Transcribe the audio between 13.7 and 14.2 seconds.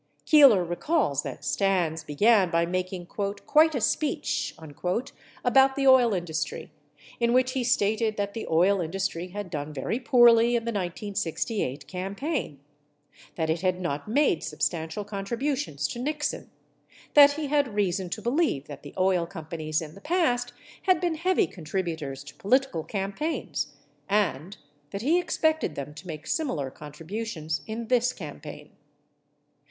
not